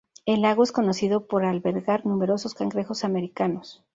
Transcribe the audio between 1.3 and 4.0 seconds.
albergar numerosos cangrejos americanos.